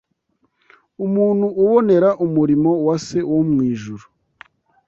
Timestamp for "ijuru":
3.71-4.05